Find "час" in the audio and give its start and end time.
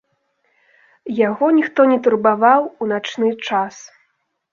3.51-3.75